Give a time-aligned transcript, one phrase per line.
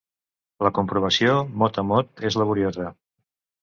[0.67, 2.93] La comprovació mot a mot és laboriosa.